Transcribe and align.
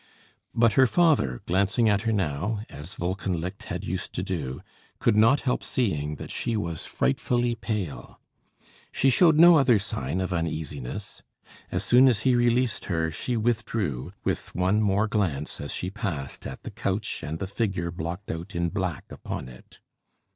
But 0.55 0.73
her 0.73 0.87
father, 0.87 1.43
glancing 1.45 1.87
at 1.87 2.01
her 2.01 2.11
now, 2.11 2.63
as 2.69 2.95
Wolkenlicht 2.97 3.65
had 3.65 3.83
used 3.85 4.13
to 4.13 4.23
do, 4.23 4.63
could 4.97 5.15
not 5.15 5.41
help 5.41 5.63
seeing 5.63 6.15
that 6.15 6.31
she 6.31 6.57
was 6.57 6.87
frightfully 6.87 7.53
pale. 7.53 8.19
She 8.91 9.11
showed 9.11 9.37
no 9.37 9.59
other 9.59 9.77
sign 9.77 10.19
of 10.19 10.33
uneasiness. 10.33 11.21
As 11.71 11.83
soon 11.83 12.07
as 12.07 12.21
he 12.21 12.33
released 12.33 12.85
her, 12.85 13.11
she 13.11 13.37
withdrew, 13.37 14.11
with 14.23 14.55
one 14.55 14.81
more 14.81 15.07
glance, 15.07 15.61
as 15.61 15.71
she 15.71 15.91
passed, 15.91 16.47
at 16.47 16.63
the 16.63 16.71
couch 16.71 17.21
and 17.21 17.37
the 17.37 17.45
figure 17.45 17.91
blocked 17.91 18.31
out 18.31 18.55
in 18.55 18.69
black 18.69 19.03
upon 19.11 19.47
it. 19.49 19.77